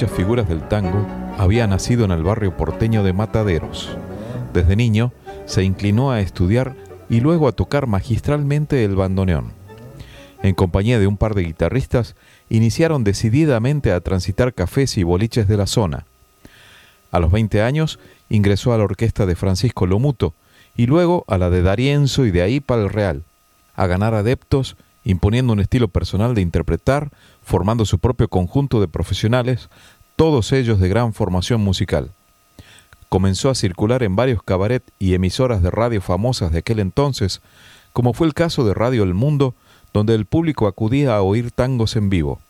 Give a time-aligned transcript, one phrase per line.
[0.00, 1.06] Muchas figuras del tango,
[1.36, 3.90] había nacido en el barrio porteño de Mataderos.
[4.54, 5.12] Desde niño
[5.44, 6.74] se inclinó a estudiar
[7.10, 9.52] y luego a tocar magistralmente el bandoneón.
[10.42, 12.16] En compañía de un par de guitarristas,
[12.48, 16.06] iniciaron decididamente a transitar cafés y boliches de la zona.
[17.12, 17.98] A los 20 años
[18.30, 20.32] ingresó a la orquesta de Francisco Lomuto
[20.78, 23.22] y luego a la de Darienzo y de ahí para el Real,
[23.74, 27.10] a ganar adeptos imponiendo un estilo personal de interpretar,
[27.42, 29.68] formando su propio conjunto de profesionales,
[30.16, 32.10] todos ellos de gran formación musical.
[33.08, 37.40] Comenzó a circular en varios cabaret y emisoras de radio famosas de aquel entonces,
[37.92, 39.54] como fue el caso de Radio El Mundo,
[39.92, 42.40] donde el público acudía a oír tangos en vivo.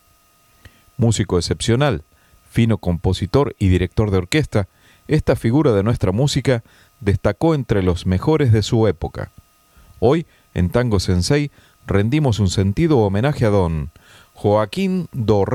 [0.97, 2.03] Músico excepcional,
[2.49, 4.67] fino compositor y director de orquesta,
[5.07, 6.63] esta figura de nuestra música
[6.99, 9.31] destacó entre los mejores de su época.
[9.99, 11.51] Hoy, en Tango Sensei,
[11.91, 13.91] rendimos un sentido homenaje a don
[14.33, 15.45] Joaquín Do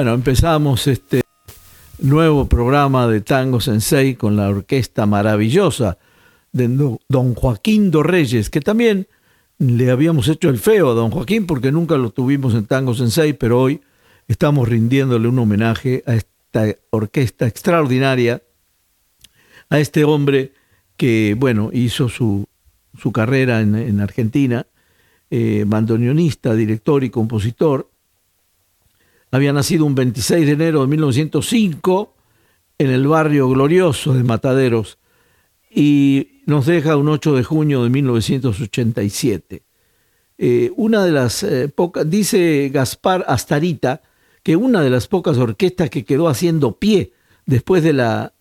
[0.00, 1.20] Bueno, empezamos este
[1.98, 5.98] nuevo programa de Tango Sensei con la orquesta maravillosa
[6.52, 6.68] de
[7.06, 9.08] don Joaquín Dorreyes, que también
[9.58, 13.34] le habíamos hecho el feo a don Joaquín porque nunca lo tuvimos en Tango Sensei,
[13.34, 13.82] pero hoy
[14.26, 18.42] estamos rindiéndole un homenaje a esta orquesta extraordinaria,
[19.68, 20.54] a este hombre
[20.96, 22.46] que, bueno, hizo su
[22.98, 24.66] su carrera en, Argentina,
[25.30, 27.90] eh, bandoneonista, director y compositor.
[29.30, 32.14] Había nacido un 26 de enero de 1905
[32.78, 34.98] en el barrio glorioso de Mataderos
[35.70, 39.62] y nos deja un 8 de junio de 1987.
[40.38, 44.02] Eh, una de las eh, pocas, dice Gaspar Astarita,
[44.42, 47.12] que una de las pocas orquestas que quedó haciendo pie
[47.46, 48.32] después de la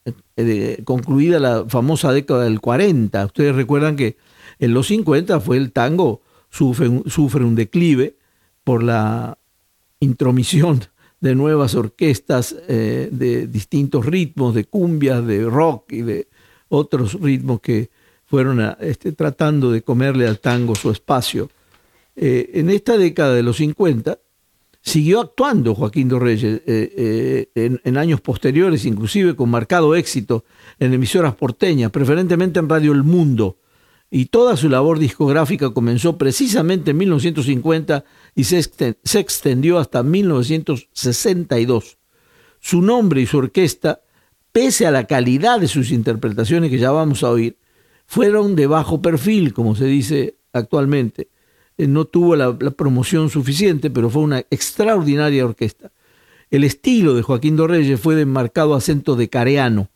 [0.86, 3.26] concluida la famosa década del 40.
[3.26, 4.18] Ustedes recuerdan que
[4.60, 8.16] en los 50 fue el tango, sufre, sufre un declive
[8.64, 9.39] por la
[10.00, 10.82] intromisión
[11.20, 16.28] de nuevas orquestas eh, de distintos ritmos, de cumbias, de rock y de
[16.70, 17.90] otros ritmos que
[18.26, 21.50] fueron este, tratando de comerle al tango su espacio.
[22.16, 24.20] Eh, en esta década de los 50
[24.82, 30.46] siguió actuando Joaquín Dorreyes eh, en, en, años posteriores, inclusive con marcado éxito
[30.80, 33.58] en emisoras porteñas, preferentemente en Radio El Mundo,
[34.12, 38.60] y toda su labor discográfica comenzó precisamente en 1950 y se,
[39.20, 41.98] extendió hasta 1962.
[42.60, 44.02] Su nombre y su orquesta,
[44.52, 47.58] pese a la calidad de sus interpretaciones que ya vamos a oír,
[48.06, 51.30] fueron de bajo perfil, como se dice actualmente.
[51.78, 55.92] Eh, no tuvo la, promoción suficiente, pero fue una extraordinaria orquesta.
[56.50, 59.90] El estilo de Joaquín Dorreyes fue de marcado acento de careano,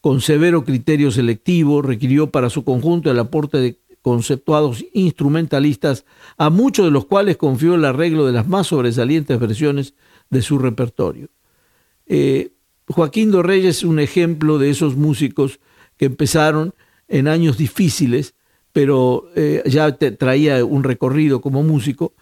[0.00, 6.04] con severo criterio selectivo, requirió para su conjunto el aporte de conceptuados instrumentalistas,
[6.36, 9.94] a muchos de los cuales confió el arreglo de las más sobresalientes versiones
[10.28, 11.28] de su repertorio.
[12.06, 12.52] Eh,
[12.88, 15.60] Joaquín Dorreyes es un ejemplo de esos músicos
[15.96, 16.74] que empezaron
[17.08, 18.34] en años difíciles,
[18.72, 22.14] pero eh, ya traía un recorrido como músico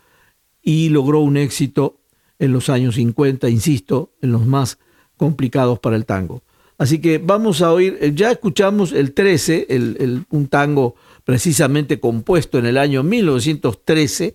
[0.62, 2.00] y logró un éxito
[2.38, 4.78] en los años 50, insisto, en los más
[5.16, 6.42] complicados para el tango.
[6.78, 10.94] Así que vamos a oír, eh, ya escuchamos el 13, el, un tango
[11.30, 14.34] precisamente compuesto en el año 1913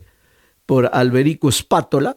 [0.65, 2.15] por Alberico Spátola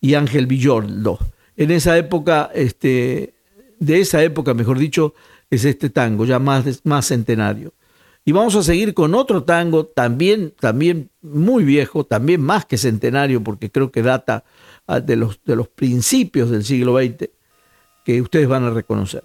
[0.00, 1.20] y Ángel Villoldo.
[1.56, 3.34] En esa época, este,
[3.78, 5.14] de esa época, mejor dicho,
[5.50, 7.74] es este tango, ya más, más centenario.
[8.24, 13.44] Y vamos a seguir con otro tango también, también muy viejo, también más que centenario,
[13.44, 14.42] porque creo que data
[14.88, 17.30] ah, de los, de los principios del siglo XX,
[18.04, 19.22] que ustedes van a reconocer.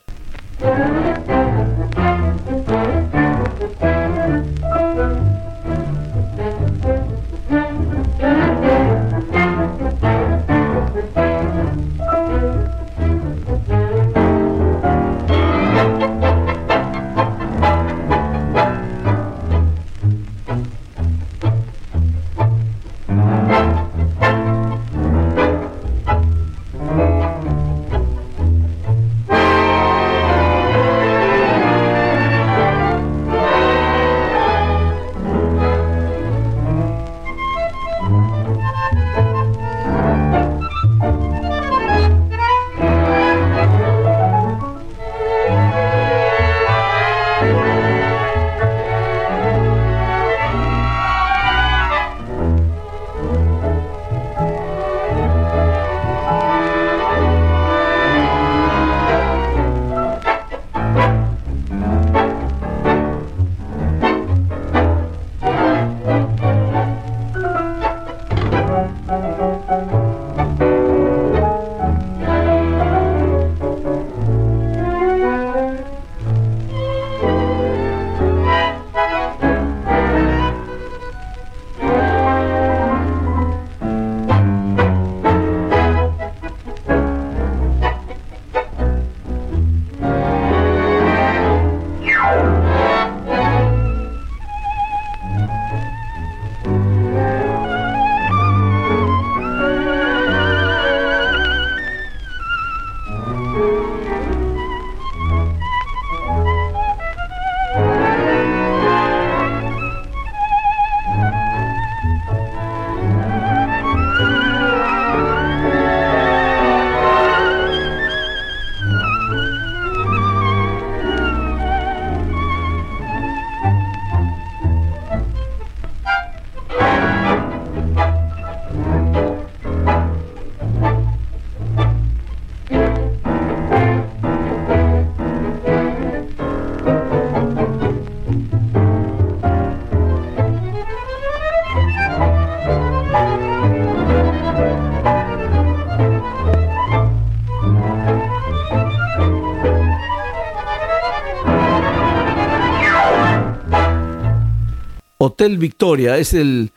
[155.23, 156.17] Hotel Victoria.
[156.17, 156.71] Es el,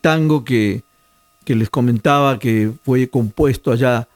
[0.00, 0.82] tango que,
[1.44, 4.08] que les comentaba que fue compuesto allá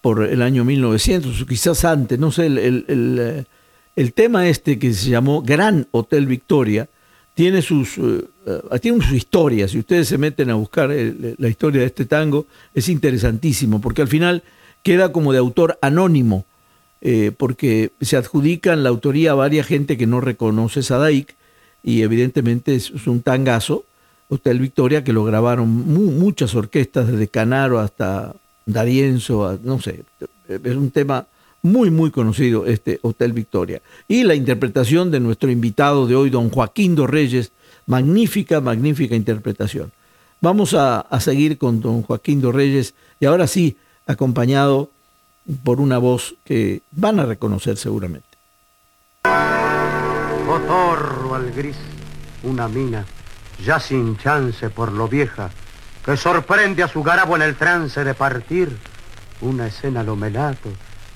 [0.00, 3.46] por el año 1900, o quizás antes, no sé, el, el,
[3.94, 6.88] el, tema este que se llamó Gran Hotel Victoria
[7.34, 8.28] tiene sus, uh,
[8.80, 9.70] tiene sus historias.
[9.70, 14.08] Si ustedes se meten a buscar la historia de este tango, es interesantísimo, porque al
[14.08, 14.42] final
[14.82, 16.44] queda como de autor anónimo,
[17.00, 21.36] eh, porque se adjudican la autoría a varias gente que no reconoce Sadaik,
[21.82, 23.84] y evidentemente es, un tangazo,
[24.28, 28.34] Hotel Victoria, que lo grabaron muchas orquestas, desde Canaro hasta
[28.64, 30.04] Darienzo, no sé,
[30.48, 31.26] es un tema
[31.62, 33.82] muy, muy conocido este Hotel Victoria.
[34.08, 37.52] Y la interpretación de nuestro invitado de hoy, don Joaquín Dos Reyes,
[37.86, 39.92] magnífica, magnífica interpretación.
[40.40, 44.90] Vamos a, a seguir con don Joaquín Dos Reyes y ahora sí, acompañado
[45.62, 48.31] por una voz que van a reconocer seguramente.
[50.52, 51.78] Cotorro al gris,
[52.42, 53.06] una mina
[53.64, 55.48] ya sin chance por lo vieja,
[56.04, 58.76] que sorprende a su garabo en el trance de partir,
[59.40, 60.68] una escena lo melato,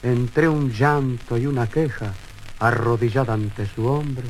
[0.03, 2.15] entre un llanto y una queja,
[2.61, 4.25] arrodillada ante su hombre,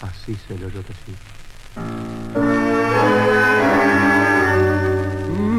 [0.00, 2.55] así se lo oyó decir.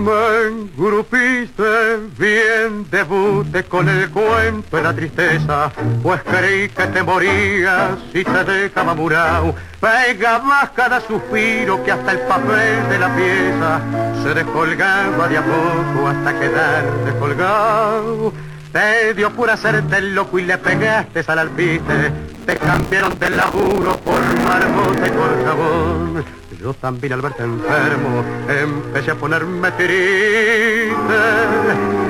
[0.08, 5.70] Me engrupiste bien debute con el cuento de la tristeza,
[6.02, 9.54] pues creí que te morías si te dejaba murao.
[9.82, 13.82] Pegabas cada suspiro que hasta el papel de la pieza
[14.24, 18.32] se descolgaba de a poco hasta quedar descolgado.
[18.72, 22.14] Te dio por hacerte el loco y le pegaste al alpiste.
[22.46, 29.12] Te cambiaron del laburo por marmota y por jabón yo también al verte enfermo empecé
[29.12, 29.94] a ponerme triste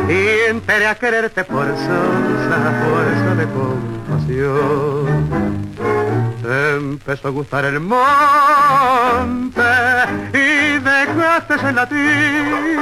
[0.08, 5.28] y enteré a quererte por sosa fuerza de compasión.
[6.76, 8.02] Empezó a gustar el monte
[10.34, 12.78] y dejaste en la timba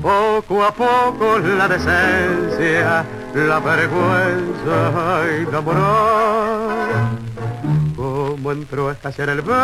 [0.00, 3.04] poco a poco la decencia,
[3.34, 7.23] la vergüenza y la moral
[8.44, 9.56] como entró a estallar el viento,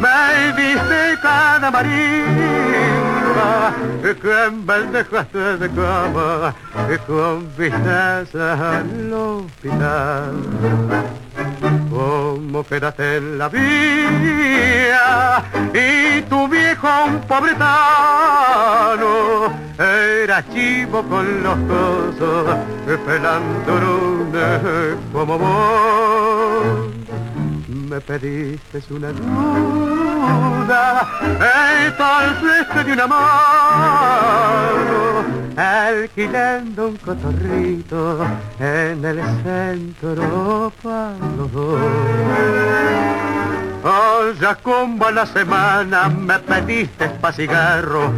[0.00, 6.56] me diste cada marimba que vez dejaste de cama
[7.06, 10.34] con vistas al hospital.
[11.96, 13.64] Como quedaste en la vía
[15.72, 17.56] y tu viejo un pobretano
[19.78, 22.54] era chivo con los cosos
[23.06, 23.80] pelando
[25.10, 26.95] como vos
[27.88, 31.08] me pediste una duda,
[31.86, 34.04] entonces te di una mano,
[35.56, 38.26] alquilando un cotorrito
[38.58, 41.16] en el centro para.
[43.88, 48.10] Oh, ya como a la semana me pediste pa' cigarro,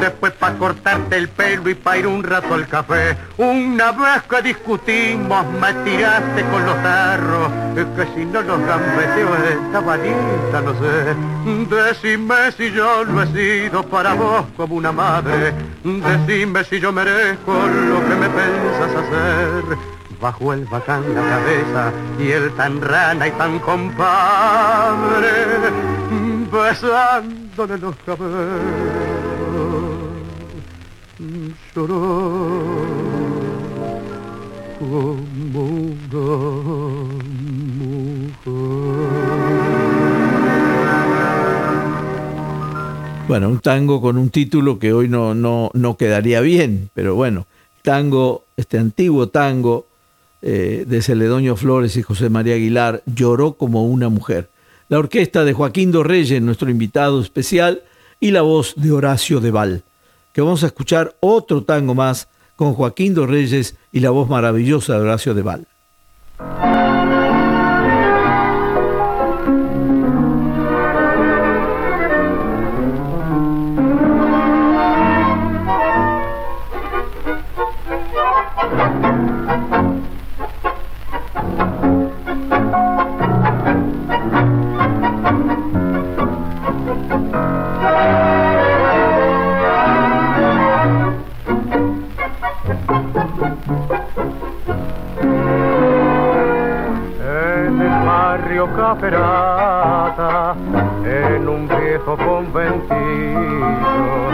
[0.00, 3.16] después pa' cortarte el pelo y pa' ir un rato al café.
[3.36, 9.96] Una vez que discutimos me tiraste con los tarros, que si no los gambeteo esta
[9.96, 11.74] lista, no sé.
[11.74, 15.52] Decime si yo lo he sido para vos como una madre,
[15.82, 22.30] decime si yo merezco lo que me pensas hacer bajo el bacán la cabeza y
[22.30, 25.28] el tan rana y tan compadre
[26.50, 28.46] besándole los cabellos.
[31.74, 32.56] Lloró
[34.78, 36.06] como una
[43.28, 47.46] Bueno, un tango con un título que hoy no, no, no quedaría bien, pero bueno,
[47.82, 49.86] tango, este antiguo tango
[50.48, 54.48] eh, de Celedonio Flores y José María Aguilar, Lloró como una mujer.
[54.88, 57.82] La orquesta de Joaquín Dorreyes, nuestro invitado especial,
[58.20, 59.82] y la voz de Horacio Deval,
[60.32, 65.00] que vamos a escuchar otro tango más con Joaquín Dorreyes y la voz maravillosa de
[65.00, 65.66] Horacio Deval.
[101.04, 103.66] En un viejo conventillo.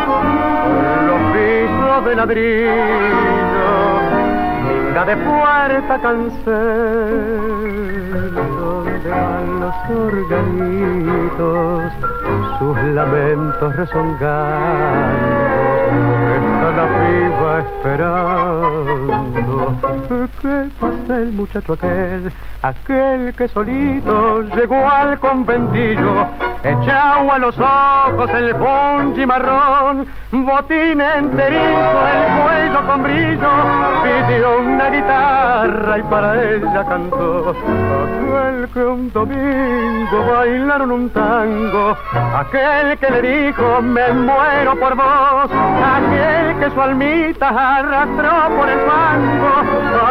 [0.06, 3.22] Con los pisos de ladrillo
[4.92, 7.32] linda de puerta cancel
[8.34, 11.92] donde van los pulganitos,
[12.58, 19.12] sus lamentos rezongando está la piba esperando.
[20.40, 22.32] Que pase el muchacho aquel,
[22.62, 26.26] aquel que solito llegó al conventillo,
[26.64, 33.50] echado a los ojos el ponchi marrón, botín enterizo, el cuello con brillo,
[34.02, 41.96] pidió una guitarra y para ella cantó, aquel que un domingo bailaron un tango,
[42.36, 48.78] aquel que le dijo me muero por vos, aquel que su almita arrastró por el
[48.80, 49.48] fango,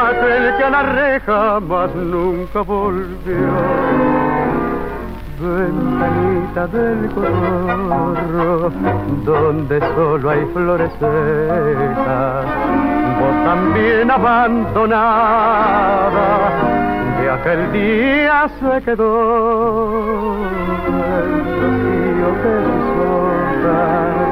[0.10, 4.51] aquel que a la reja más nunca volvió.
[5.42, 8.72] Ventanita del corro,
[9.26, 12.46] donde solo hay flores secas,
[13.20, 15.40] vos también abandonada,
[17.20, 20.36] de aquel día se quedó.
[20.86, 21.30] El
[21.60, 24.32] rocío que sus hojas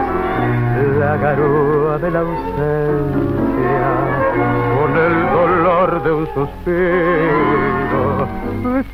[0.99, 3.38] la garúa de la ausencia,
[5.79, 8.27] dolor de un suspiro,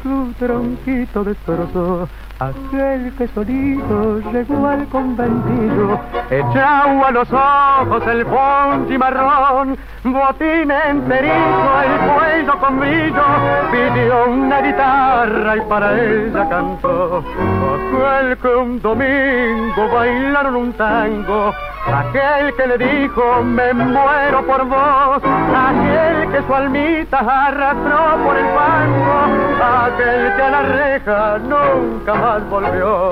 [0.04, 2.08] tu tronquito destrozó
[2.40, 6.00] aquel que solito llegó al conventillo,
[6.30, 13.24] echado a los ojos el ponchi marrón, botín enterizo, el cuello con brillo,
[13.72, 17.24] pidió una guitarra y para ella cantó,
[17.76, 21.54] aquel que un domingo bailaron un tango,
[21.88, 28.46] aquel que le dijo me muero por vos, aquel que su almita arrastró por el
[28.46, 33.10] fango, a la reja nunca más volvió.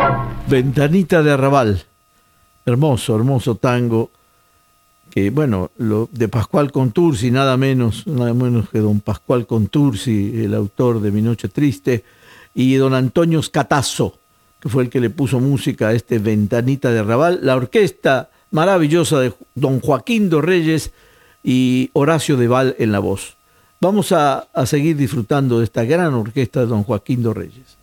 [0.48, 1.84] Ventanita de Arrabal,
[2.66, 4.12] hermoso, hermoso tango,
[5.10, 10.54] que bueno, lo de Pascual Contursi, nada menos, nada menos que don Pascual Contursi, el
[10.54, 12.04] autor de Mi Noche Triste,
[12.54, 14.18] y don Antonio Scatazzo,
[14.60, 19.20] que fue el que le puso música a este Ventanita de Arrabal, la orquesta maravillosa
[19.20, 20.92] de don Joaquín dos Reyes
[21.44, 23.36] y Horacio de Val en la voz.
[23.84, 27.76] Vamos a, seguir disfrutando de esta gran orquesta de don Joaquín Reyes.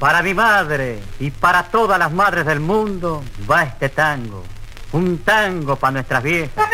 [0.00, 4.42] Para mi madre y para todas las madres del mundo va este tango.
[4.90, 6.68] Un tango para nuestras viejas.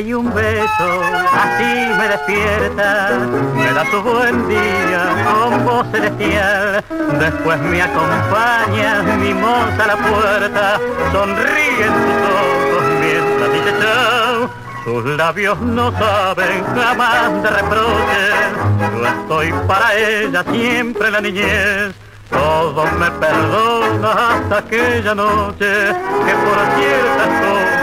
[0.00, 1.02] Y un beso,
[1.34, 3.18] así me despierta,
[3.54, 6.82] me da tu buen día con voz celestial.
[7.18, 10.80] Después me acompaña mi moza a la puerta,
[11.12, 14.50] sonríen sus ojos mientras dice chao.
[14.84, 18.52] Sus labios no saben jamás de reproches,
[18.96, 21.94] yo estoy para ella siempre en la niñez.
[22.30, 27.79] Todo me perdona hasta aquella noche que por ciertas cosas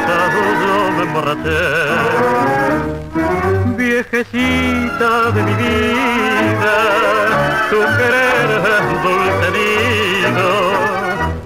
[3.76, 6.78] Viejecita de mi vida,
[7.72, 10.50] tu querer es dulce nido,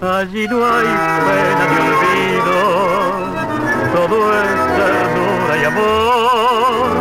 [0.01, 0.91] allí no hay
[1.25, 2.59] pena ni olvido,
[3.93, 6.91] todo es ternura y amor.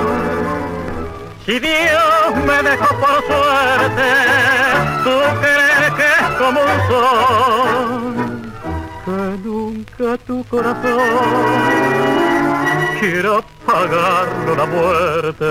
[1.45, 4.11] Si Dios me dejó por suerte,
[5.03, 8.03] tú crees que es como un sol,
[9.05, 12.20] que nunca tu corazón
[13.01, 15.47] quiera pagarlo la muerte.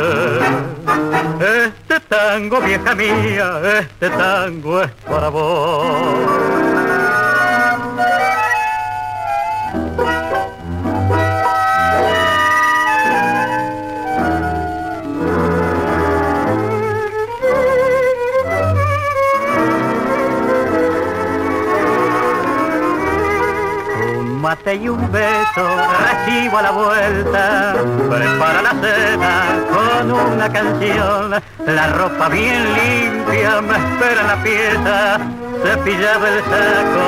[1.66, 6.79] Este tango, vieja mía, este tango es para vos.
[24.50, 25.64] Mate y un beso
[26.08, 27.76] recibo a la vuelta,
[28.10, 29.34] prepara la cena
[29.70, 31.36] con una canción,
[31.68, 35.20] la ropa bien limpia me espera en la pieza,
[35.64, 37.04] cepillaba el saco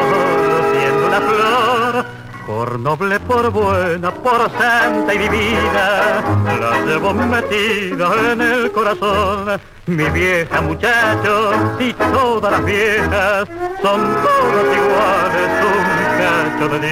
[0.51, 2.05] luciendo una flor,
[2.45, 9.59] por noble, por buena, por santa y divina, la llevo metida en el corazón.
[9.87, 13.47] Mi vieja muchacho, y todas las viejas
[13.81, 16.91] son todas iguales, de.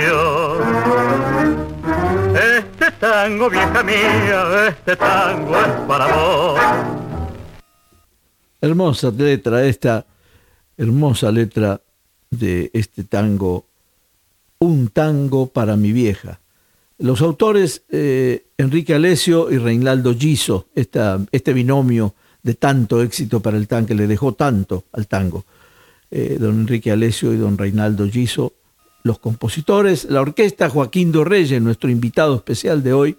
[2.57, 6.59] Este tango, vieja mía, este tango es para vos.
[8.61, 10.05] Hermosa letra, esta
[10.77, 11.81] hermosa letra
[12.29, 13.65] de este tango
[14.59, 16.41] un tango para mi vieja.
[16.97, 22.13] Los autores eh, Enrique Alesio y Reinaldo Giso, este binomio
[22.43, 25.45] de tanto éxito para el tango, le dejó tanto al tango.
[26.11, 28.53] Eh, don Enrique Alesio y don Reinaldo Giso,
[29.03, 33.17] los compositores, la orquesta Joaquín Dorreyes, nuestro invitado especial de hoy,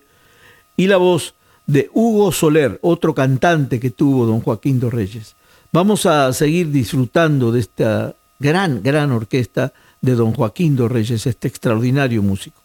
[0.77, 1.35] y la voz
[1.67, 5.35] de Hugo Soler, otro cantante que tuvo don Joaquín Dorreyes.
[5.73, 11.47] Vamos a seguir disfrutando de esta gran, gran orquesta de don Joaquín dos Reyes, este
[11.47, 12.61] extraordinario músico.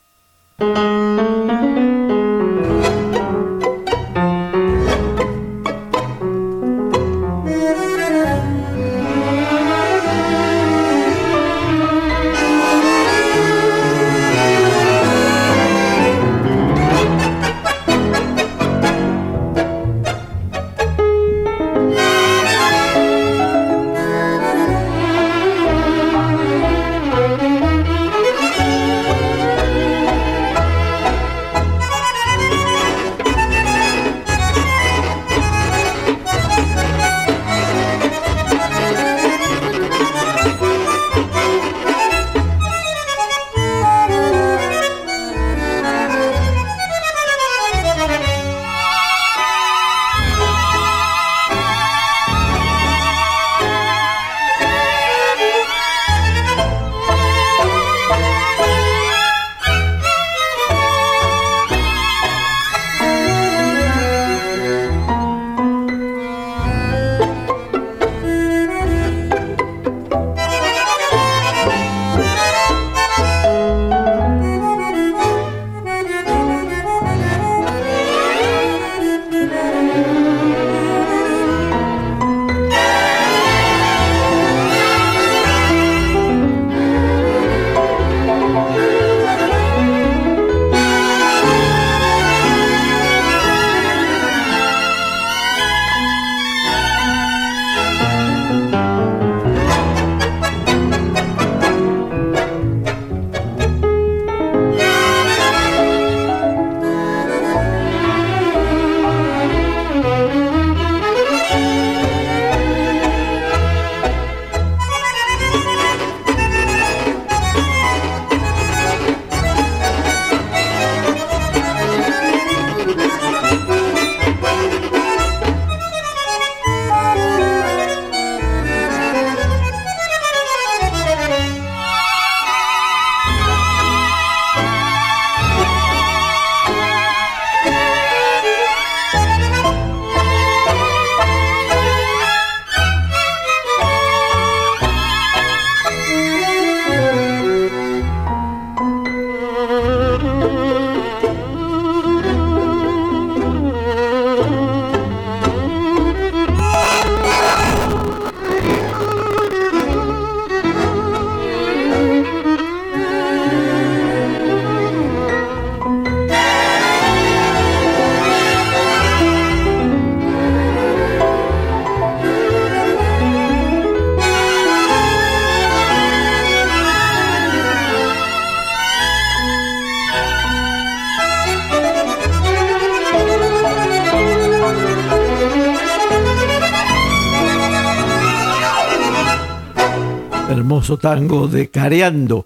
[190.93, 192.45] Tango de Careando,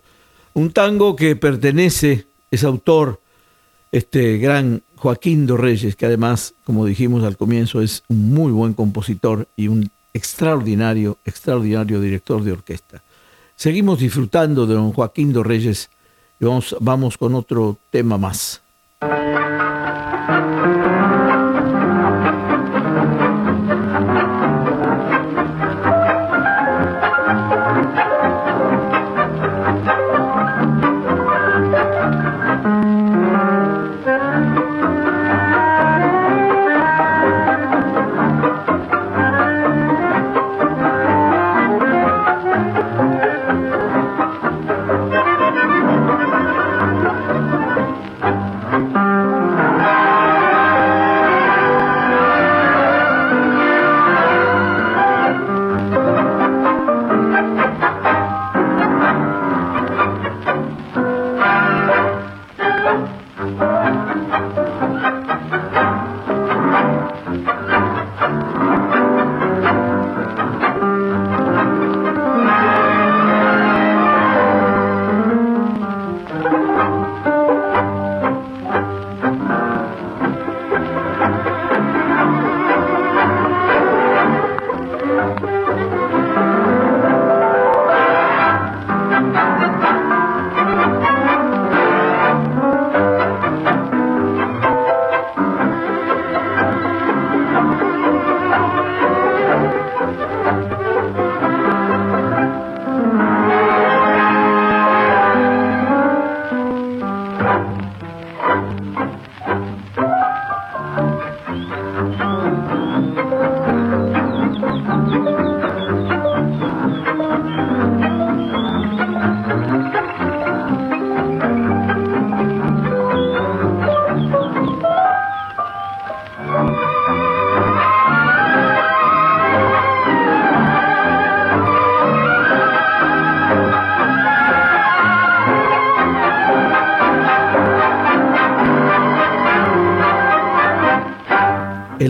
[0.53, 3.19] un tango que pertenece, es autor,
[3.91, 9.47] este gran Joaquín Reyes, que además, como dijimos al comienzo, es un muy buen compositor
[9.57, 13.01] y un extraordinario, extraordinario director de orquesta.
[13.55, 15.89] Seguimos disfrutando de don Joaquín Reyes
[16.39, 18.61] y vamos, vamos con otro tema más.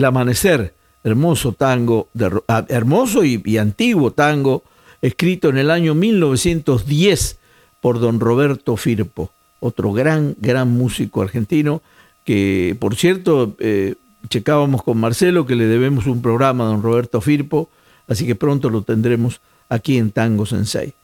[0.00, 0.72] El Amanecer,
[1.04, 4.64] hermoso tango, de, ah, hermoso y, antiguo tango,
[5.02, 7.38] escrito en el año 1910
[7.82, 11.82] por don Roberto Firpo, otro gran, gran músico argentino,
[12.24, 13.96] que por cierto, eh,
[14.30, 17.68] checábamos con Marcelo que le debemos un programa a don Roberto Firpo,
[18.08, 20.94] así que pronto lo tendremos aquí en Tango Sensei.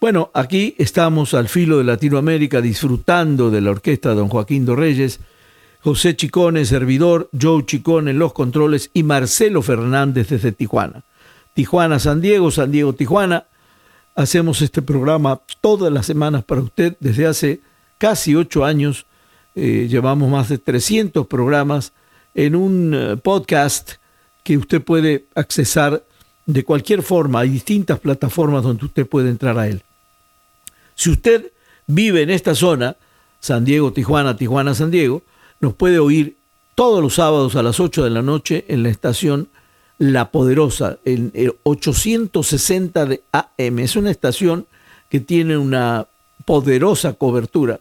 [0.00, 5.18] Bueno, aquí estamos al filo de Latinoamérica disfrutando de la orquesta de don Joaquín Dorreyes,
[5.82, 11.04] José Chicone, servidor, Joe Chicone en los controles y Marcelo Fernández desde Tijuana.
[11.54, 13.46] Tijuana, San Diego, San Diego, Tijuana.
[14.14, 17.60] Hacemos este programa todas las semanas para usted desde hace
[17.98, 19.06] casi ocho años.
[19.54, 21.92] Eh, llevamos más de 300 programas
[22.34, 23.92] en un uh, podcast
[24.42, 26.04] que usted puede accesar
[26.44, 27.40] de cualquier forma.
[27.40, 29.82] Hay distintas plataformas donde usted puede entrar a él.
[30.94, 31.52] Si usted
[31.86, 32.96] vive en esta zona,
[33.40, 35.22] San Diego, Tijuana, Tijuana, San Diego,
[35.60, 36.36] nos puede oír
[36.74, 39.48] todos los sábados a las 8 de la noche en la estación
[39.98, 43.78] La Poderosa, en el 860 de AM.
[43.78, 44.66] Es una estación
[45.08, 46.06] que tiene una
[46.44, 47.80] poderosa cobertura.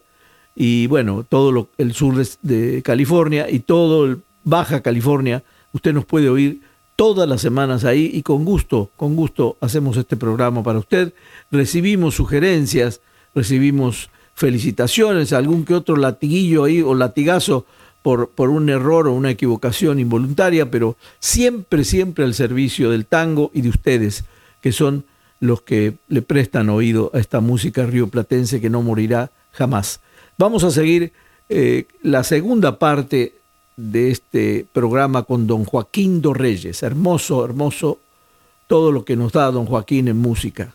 [0.55, 5.93] Y bueno, todo lo, el sur de, de California y todo el Baja California, usted
[5.93, 6.61] nos puede oír
[6.95, 11.13] todas las semanas ahí y con gusto, con gusto hacemos este programa para usted.
[11.51, 13.01] Recibimos sugerencias,
[13.33, 17.65] recibimos felicitaciones, algún que otro latiguillo ahí o latigazo
[18.01, 23.49] por, por un error o una equivocación involuntaria, pero siempre, siempre al servicio del tango
[23.53, 24.25] y de ustedes,
[24.61, 25.05] que son
[25.39, 30.01] los que le prestan oído a esta música rioplatense que no morirá jamás.
[30.37, 31.13] Vamos a seguir
[31.49, 33.33] eh, la segunda parte
[33.77, 36.83] de este programa con don Joaquín Dorreyes.
[36.83, 37.99] Hermoso, hermoso
[38.67, 40.73] todo lo que nos da don Joaquín en música.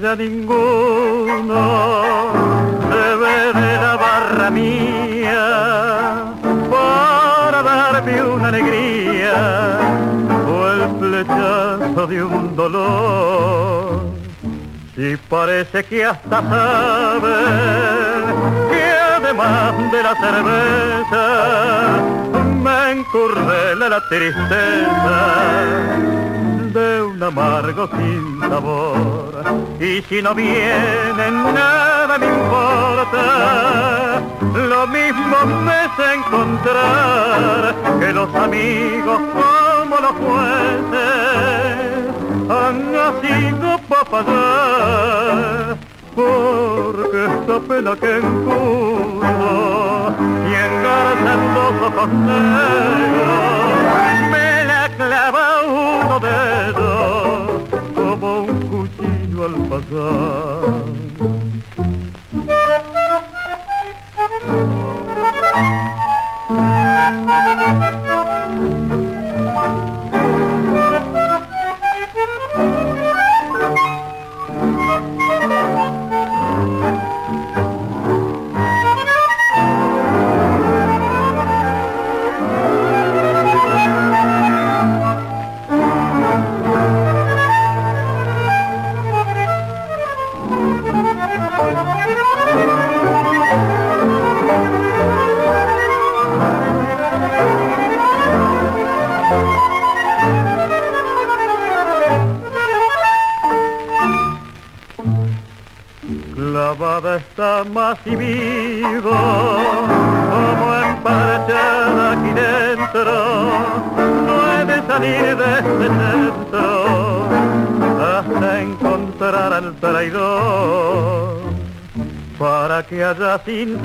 [0.00, 1.62] Ya ninguno
[2.88, 3.16] se
[3.58, 6.24] de la barra mía
[6.70, 9.78] para darme una alegría
[10.46, 14.02] o el flechazo de un dolor.
[14.96, 17.30] Y parece que hasta saben
[18.70, 18.84] que
[19.16, 21.24] además de la cerveza
[22.62, 25.18] me encurrela la tristeza
[26.72, 28.37] de un amargo sin.
[29.98, 34.22] Y si no vienen nada me importa,
[34.54, 41.02] lo mismo me es encontrar que los amigos como los jueces
[42.48, 45.76] han nacido para pagar.
[46.14, 50.14] Porque esta pena que encubro
[50.48, 53.58] y engarzan los ojos negros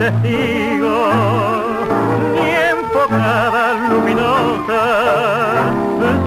[0.03, 1.15] testigos
[2.33, 4.81] ni enfocada luminosa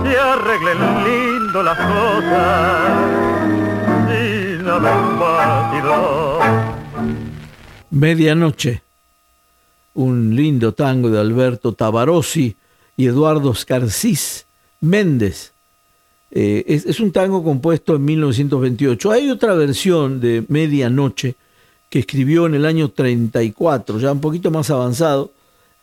[0.02, 2.90] se arreglen lindo las cosas
[4.08, 5.16] sin haber.
[7.90, 8.82] Medianoche,
[9.94, 12.56] un lindo tango de Alberto Tabarossi
[12.96, 14.46] y Eduardo Scarcís
[14.80, 15.52] Méndez.
[16.30, 19.10] Eh, es, es un tango compuesto en 1928.
[19.10, 21.36] Hay otra versión de Medianoche
[21.98, 25.32] escribió en el año 34, ya un poquito más avanzado,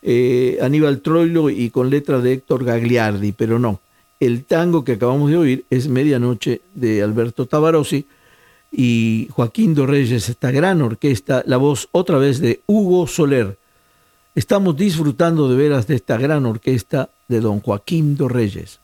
[0.02, 3.80] eh, Aníbal Troilo y con letra de Héctor Gagliardi, pero no.
[4.20, 8.06] El tango que acabamos de oír es Medianoche de Alberto Tabarossi
[8.70, 13.56] y Joaquín Reyes, esta gran orquesta, la voz otra vez de Hugo Soler.
[14.34, 18.80] Estamos disfrutando de veras de esta gran orquesta de don Joaquín Reyes.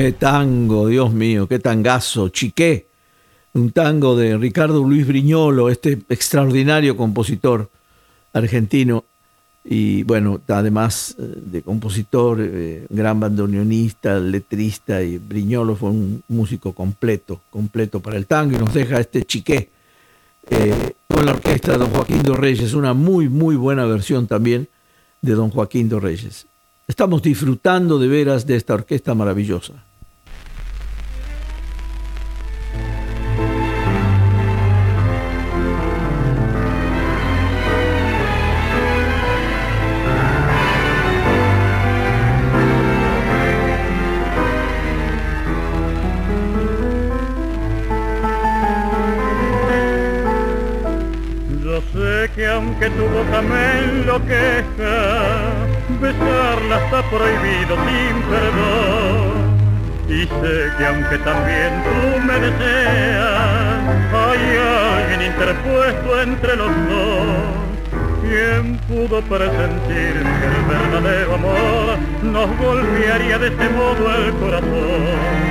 [0.00, 2.86] Qué tango, Dios mío, qué tangazo, chiqué.
[3.52, 7.68] Un tango de Ricardo Luis Briñolo, este extraordinario compositor
[8.32, 9.04] argentino.
[9.62, 16.72] Y bueno, además eh, de compositor, eh, gran bandoneonista, letrista, y Briñolo fue un músico
[16.72, 19.68] completo, completo para el tango y nos deja este chiqué
[20.48, 24.66] eh, con la orquesta de Don Joaquín de Reyes, una muy, muy buena versión también
[25.20, 26.46] de Don Joaquín de Reyes.
[26.88, 29.89] Estamos disfrutando de veras de esta orquesta maravillosa.
[52.28, 54.94] Que aunque tu boca me enloquezca,
[56.00, 59.40] besarla está prohibido sin perdón.
[60.06, 63.80] Y sé que aunque también tú me deseas,
[64.12, 64.42] hay
[65.00, 67.60] alguien interpuesto entre los dos.
[68.22, 75.50] ¿Quién pudo presentir que el verdadero amor nos golpearía de este modo el corazón?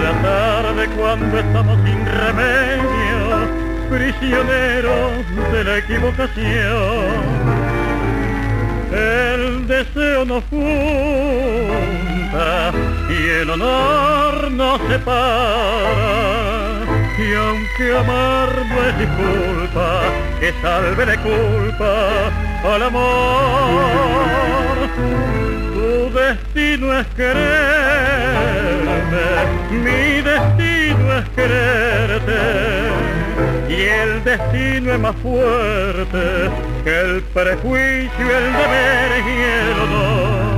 [0.00, 3.05] La tarde cuando estamos sin remedio,
[3.88, 7.56] prisioneros de la equivocación.
[8.92, 10.66] El deseo nos junta
[13.08, 16.46] y el honor nos separa.
[17.18, 20.02] Y aunque amar no es disculpa,
[20.38, 22.30] que salve de culpa
[22.64, 24.76] al amor.
[25.74, 27.46] Tu destino es quererme,
[29.70, 32.95] mi destino es quererte.
[33.68, 36.50] Y el destino es más fuerte
[36.84, 40.56] que el prejuicio, el deber y el honor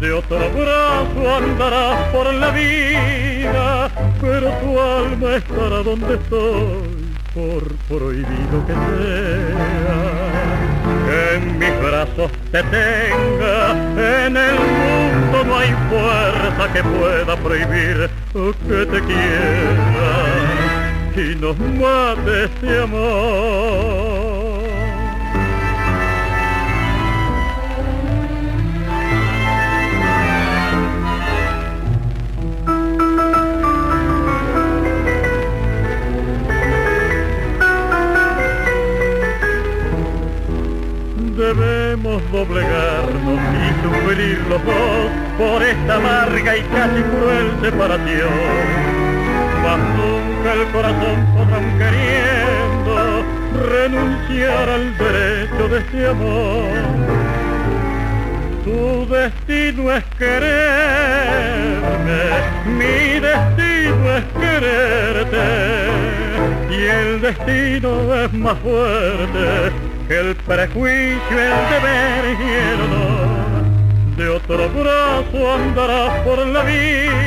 [0.00, 3.90] de otro brazo andarás por la vida,
[4.20, 10.14] pero tu alma estará donde estoy, por prohibido que sea.
[11.34, 13.72] En mis brazos te tenga,
[14.26, 20.23] en el mundo no hay fuerza que pueda prohibir que te quiera
[21.16, 24.14] y nos mate este amor.
[41.36, 48.30] debemos doblegarnos y sufrir los dos por esta amarga y casi cruel separación.
[50.44, 53.24] Nunca el corazón podrá queriendo
[53.70, 56.68] renunciar al derecho de este amor.
[58.64, 60.42] Tu destino es quererme,
[62.66, 65.46] mi destino es quererte,
[66.70, 69.72] y el destino es más fuerte
[70.08, 73.44] el prejuicio, el deber y el honor.
[74.16, 77.23] De otro brazo andarás por la vida,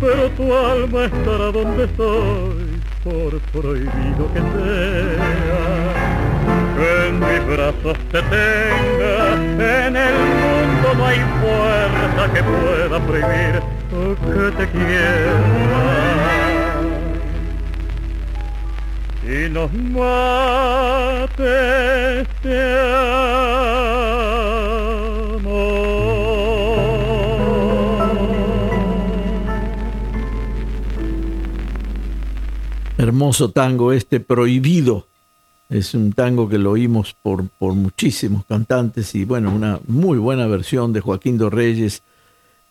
[0.00, 5.62] pero tu alma estará donde estoy, por prohibido que sea.
[6.76, 9.34] Que en mis brazos te tenga,
[9.86, 13.62] en el mundo no hay fuerza que pueda prohibir
[13.92, 15.82] que te quiera
[19.24, 21.42] y nos mate
[22.22, 22.58] este
[33.22, 35.06] Hermoso tango este prohibido.
[35.68, 40.48] Es un tango que lo oímos por, por muchísimos cantantes y bueno, una muy buena
[40.48, 42.02] versión de Joaquín dos Reyes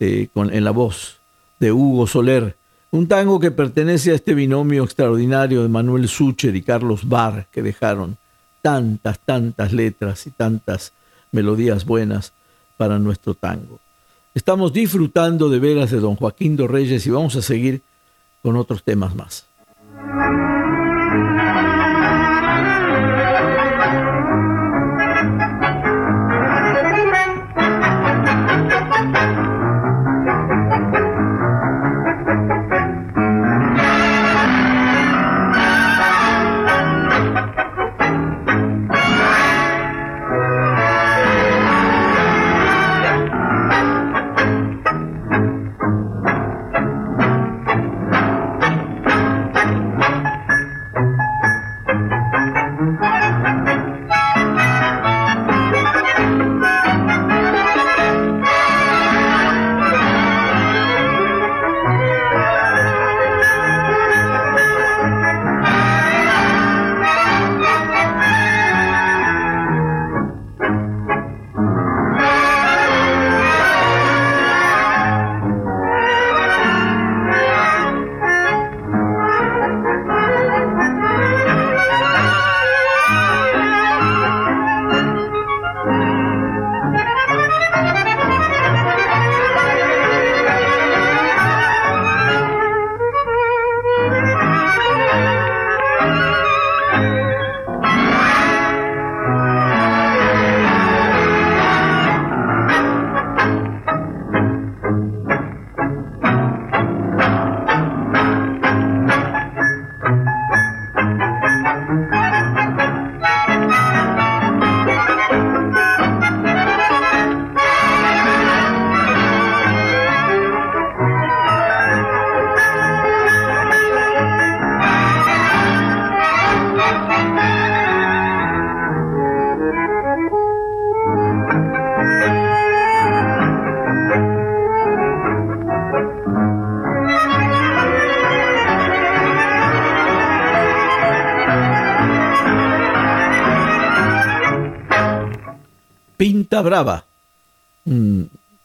[0.01, 1.19] eh, con, en la voz
[1.57, 2.57] de Hugo Soler.
[2.91, 7.61] Un tango que pertenece a este binomio extraordinario de Manuel Sucher y Carlos Barr, que
[7.61, 8.17] dejaron
[8.61, 10.91] tantas, tantas letras y tantas
[11.31, 12.33] melodías buenas
[12.75, 13.79] para nuestro tango.
[14.35, 17.81] Estamos disfrutando de veras de don Joaquín dos Reyes y vamos a seguir
[18.43, 19.45] con otros temas más.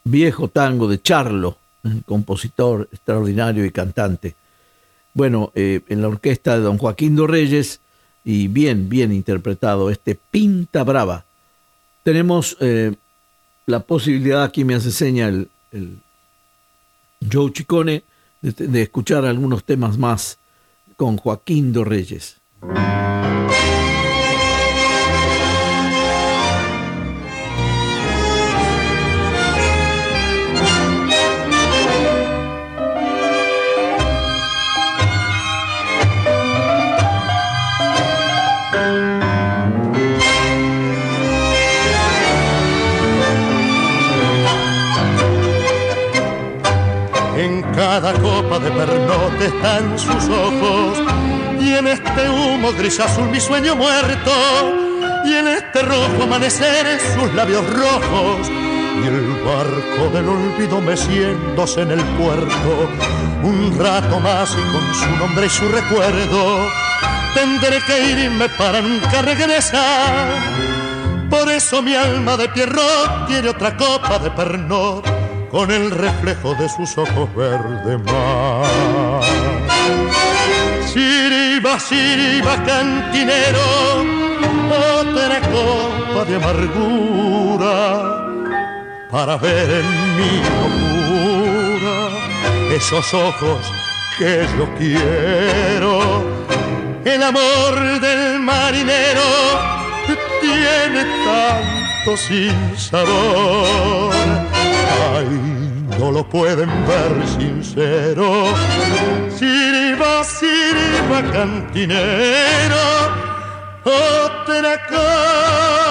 [0.07, 1.59] Viejo tango de Charlo,
[2.07, 4.37] compositor extraordinario y cantante.
[5.15, 7.81] Bueno, eh, en la orquesta de don Joaquín Reyes
[8.25, 11.25] y bien, bien interpretado este Pinta Brava.
[12.03, 12.95] Tenemos eh,
[13.67, 15.49] la posibilidad, aquí me hace seña el,
[17.33, 18.05] Joe Chicone,
[18.41, 20.39] de, escuchar algunos temas más
[20.97, 22.37] con Joaquín Reyes.
[48.59, 50.99] De pernote están sus ojos.
[51.61, 54.33] Y en este humo gris azul mi sueño muerto.
[55.25, 58.49] Y en este rojo amanecer sus labios rojos.
[58.49, 62.89] Y el barco del olvido meciéndose en el puerto.
[63.43, 66.69] Un rato más y con su nombre y su recuerdo.
[67.35, 70.27] Tendré que irme para nunca regresar.
[71.29, 75.16] Por eso mi alma de pierrot tiene otra copa de pernot
[75.57, 79.23] con el reflejo de sus ojos verde mar.
[80.93, 83.67] Siriba, siriba, cantinero,
[85.01, 87.77] otra copa de amargura
[89.11, 91.97] para ver en mi locura
[92.77, 93.73] esos ojos
[94.19, 96.23] que yo quiero.
[97.03, 99.29] El amor del marinero
[100.43, 104.46] tiene tanto sin sabor
[105.99, 108.47] no lo pueden ver sincero.
[109.37, 112.77] Sirva, sirva, cantinero,
[113.85, 115.86] otra copa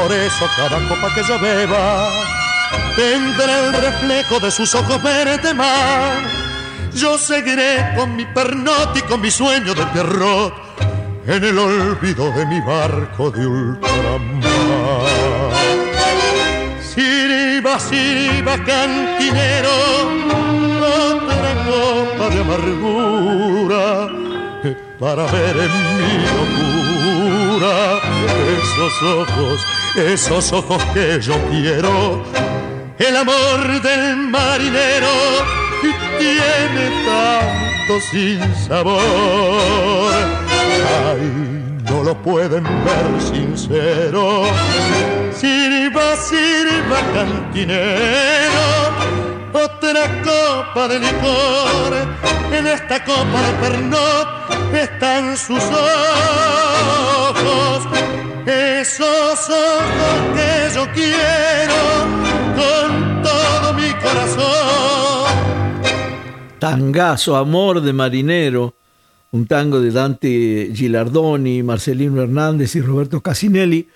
[0.00, 2.08] Por eso cada copa que yo beba
[2.96, 6.22] tendrá el reflejo de sus ojos verde mar.
[6.94, 10.54] Yo seguiré con mi pernot y con mi sueño de pierrot
[11.26, 14.40] en el olvido de mi barco de ultramar.
[16.82, 19.70] Siriba, siriba, cantinero,
[20.80, 24.08] otra copa de amargura
[24.98, 28.00] para ver en mi locura
[28.56, 32.22] esos ojos esos ojos que yo quiero.
[32.98, 35.08] El amor del marinero
[36.18, 40.12] tiene tanto sin sabor.
[41.08, 41.24] Ay,
[41.88, 44.44] no lo pueden ver sincero.
[45.32, 48.66] Sirva, sirva, cantinero,
[49.52, 51.92] otra copa de licor.
[52.52, 54.28] En esta copa de pernot
[54.74, 55.62] están sus
[57.32, 57.89] ojos
[58.46, 61.74] esos ojos que yo quiero
[62.56, 65.30] con todo mi corazón.
[66.58, 68.74] Tangazo, amor de marinero,
[69.32, 73.88] un tango de Dante Gilardoni, Marcelino Hernández y Roberto Casinelli,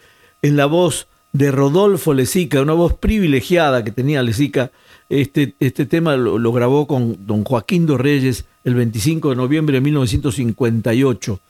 [0.42, 4.70] en la voz de Rodolfo Lezica, una voz privilegiada que tenía Lezica.
[5.08, 9.80] Este, este tema lo, lo grabó con don Joaquín Reyes el 25 de noviembre de
[9.80, 11.40] 1958.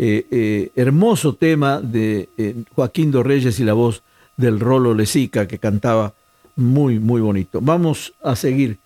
[0.00, 4.04] Eh, eh, hermoso tema de eh, Joaquín Dorreyes y la voz
[4.36, 6.14] del Rolo Lezica que cantaba
[6.54, 7.58] muy, muy bonito.
[7.60, 8.78] Vamos a seguir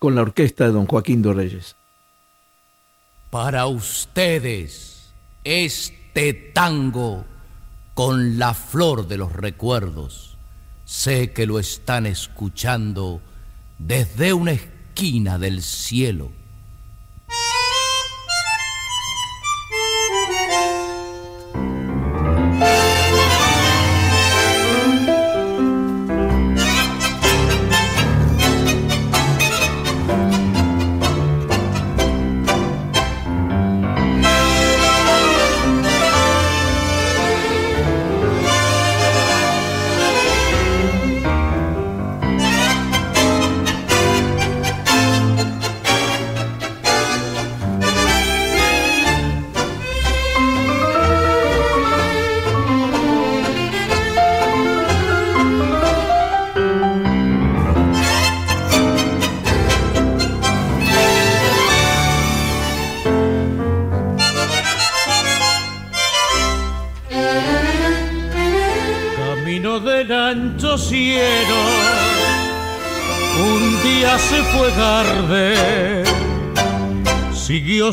[0.00, 1.76] con la orquesta de don Joaquín Dorreyes.
[3.30, 5.12] Para ustedes,
[5.44, 7.24] este tango
[7.94, 10.36] con la flor de los recuerdos,
[10.84, 13.20] sé que lo están escuchando
[13.78, 16.32] desde una esquina del cielo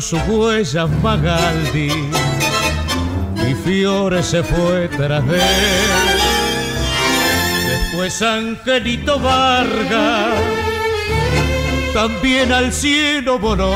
[0.00, 1.92] su huella Magaldi
[3.48, 6.22] y Fiore se fue tras de él.
[7.68, 10.34] Después Angelito Vargas
[11.92, 13.74] también al cielo voló.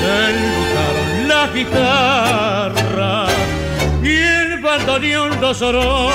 [0.00, 3.26] Se enlutaron la guitarra
[4.02, 6.10] y el bandoneón lo lloró.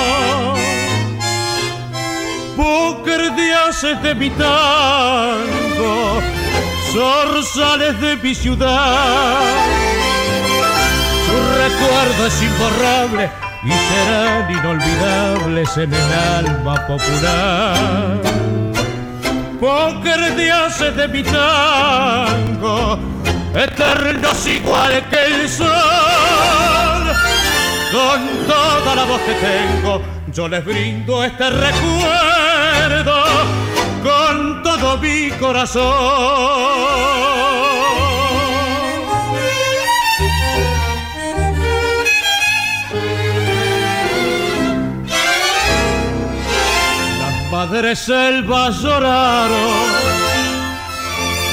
[2.56, 3.48] Póker de
[4.02, 6.20] de mi tango,
[6.92, 9.40] zorzales de mi ciudad.
[11.26, 13.30] Su recuerdo es imborrable
[13.64, 18.20] y serán inolvidables en el alma popular.
[19.60, 20.48] Póker de
[20.92, 22.98] de mi tango,
[23.54, 25.68] eternos igual que el sol.
[27.90, 30.00] Con toda la voz que tengo,
[30.32, 33.24] yo les brindo este recuerdo
[35.00, 35.82] mi corazón.
[47.20, 50.08] Las madres selvas lloraron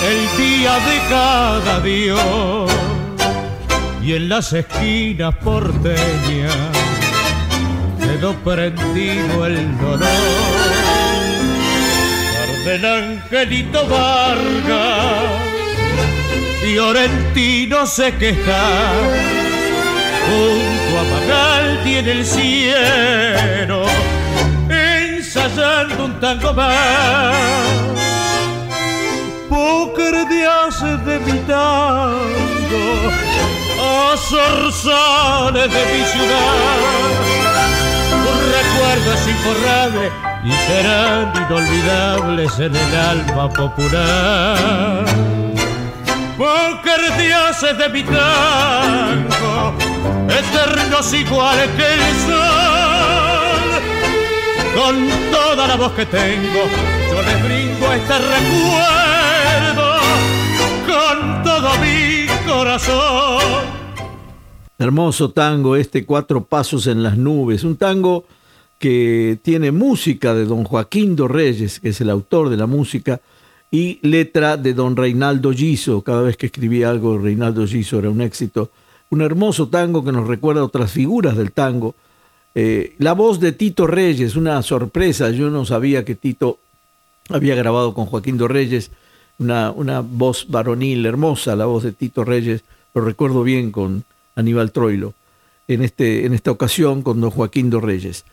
[0.08, 2.72] el día de cada Dios
[4.04, 6.56] y en las esquinas porteñas
[8.00, 10.75] quedó prendido el dolor.
[12.66, 15.24] Carden Angelito Vargas,
[16.62, 18.92] Fiorentino sé que está
[20.26, 23.86] junto a Magaldi en el cielo,
[24.68, 27.36] ensayando un tango más
[29.48, 32.86] póker de haces de mi tango,
[33.80, 34.16] a
[35.54, 36.56] de mi ciudad.
[38.26, 45.06] Un recuerdo es imborrable y serán inolvidables en el alma popular.
[46.38, 49.74] Póker de haces de mi tango,
[50.30, 53.56] eternos iguales que el sol.
[54.76, 56.62] Con toda la voz que tengo,
[57.10, 59.98] yo les brindo este recuerdo
[60.86, 63.66] con todo mi corazón.
[64.78, 68.26] Hermoso tango, este Cuatro Pasos en las Nubes, un tango
[68.80, 73.22] que tiene música de don Joaquín Reyes, que es el autor de la música,
[73.72, 76.02] y letra de don Reinaldo Giso.
[76.02, 78.70] Cada vez que escribía algo, Reinaldo Giso era un éxito.
[79.10, 81.96] Un hermoso tango que nos recuerda a otras figuras del tango.
[82.54, 85.30] Eh, la voz de Tito Reyes, una sorpresa.
[85.32, 86.60] Yo no sabía que Tito
[87.30, 88.92] había grabado con Joaquín Reyes
[89.38, 92.64] una, una voz varonil hermosa, la voz de Tito Reyes.
[92.94, 94.06] Lo recuerdo bien con
[94.36, 95.14] Aníbal Troilo.
[95.68, 98.24] En, este, en esta ocasión con don Joaquín Reyes.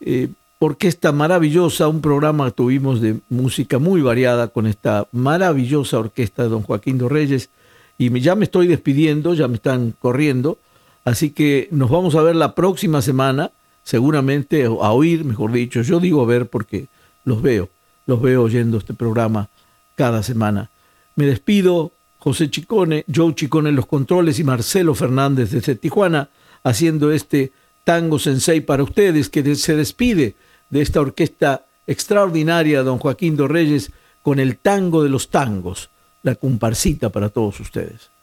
[0.00, 0.28] Eh,
[0.58, 6.62] orquesta maravillosa, un programa tuvimos de música muy variada con esta maravillosa orquesta de don
[6.62, 7.50] Joaquín Reyes.
[7.98, 10.58] Y ya me estoy despidiendo, ya me están corriendo.
[11.04, 13.50] Así que nos vamos a ver la próxima semana,
[13.82, 15.82] seguramente a oír, mejor dicho.
[15.82, 16.86] Yo digo a ver porque
[17.24, 17.68] los veo,
[18.06, 19.48] los veo oyendo este programa
[19.94, 20.70] cada semana.
[21.14, 26.30] Me despido, José Chicone, Joe Chicone en los controles y Marcelo Fernández desde Tijuana,
[26.64, 27.52] haciendo este
[27.84, 30.34] tango sensei para ustedes, que se despide
[30.70, 35.90] de esta orquesta extraordinaria don Joaquín Reyes con el tango de los tangos,
[36.22, 38.13] la comparsita para todos ustedes.